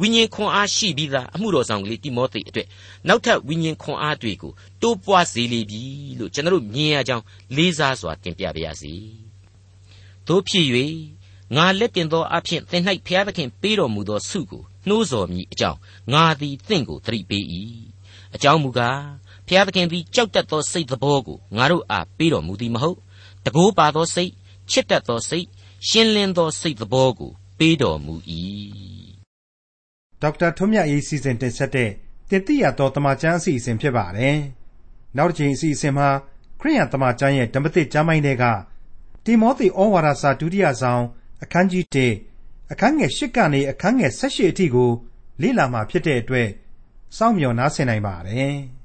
[0.00, 2.68] ဝိညာဉ်ခွန်အားရှိပြီးသားအမှုတော်ဆောင်ကလေးတိမောသေအတွက်
[3.08, 5.82] နောက်ထပ်ဝိညာဉ်ခွန်အားတွေကိုတိုးပွားစေလေပြီ
[6.18, 7.24] လို့ကျွန်တော်တို့မြင်ရကြောင်း
[7.56, 8.94] လေးစားစွာတင်ပြပါရစေ။
[10.26, 10.66] တို့ဖြစ်၍
[11.56, 15.78] ငါလက်တင်သောအဖြစ်သင်၌ဖျားသခင်ပေးတော်မူသောဆုကိုနှိုးဆော်မိအကြောင်း
[16.12, 17.44] ငါသည်သင်ကိုသတိပေး၏။
[18.34, 19.00] အကြောင်းမူကား
[19.52, 22.96] ဖျားသခင်သည်ကြောက်တတ်သောစိတ်သဘောကိုငါတို့အားပေးတော်မူသည်မဟုတ်။
[23.44, 24.30] တကိုးပါသောစိတ်
[24.70, 25.46] ချစ်တတ်သောစိတ်
[25.88, 28.14] ရှင်းလင်းသောစိတ်သဘောကိုပေးတော်မူ၏
[30.22, 31.90] ဒေါက်တာထွန်းမြတ်ရေးစီစဉ်တင်ဆက်တဲ့
[32.30, 34.36] တင်ပြရတော့တမချန်းအစီအစဉ်ဖြစ်ပါတယ်။
[35.16, 36.08] နောက်တစ်ချိန်အစီအစဉ်မှာ
[36.60, 38.44] ခရိယံတမချန်းရဲ့ဓမ္မသစ်ကျမ်းပိုင်းတွေက
[39.24, 41.02] တိမောသေဩဝါဒစာဒုတိယဆောင်
[41.42, 41.84] အခန်းကြီး
[42.28, 44.90] 1အခန်းငယ်8ကနေအခန်းငယ်18အထိကို
[45.42, 46.48] လေ့လာမှာဖြစ်တဲ့အတွက်
[47.16, 48.56] စောင့်မျှော်နားဆင်နိုင်ပါတယ်။